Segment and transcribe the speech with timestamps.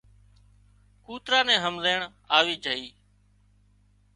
[1.05, 1.99] ڪوترا نين همزيڻ
[2.37, 2.85] آوي جھئي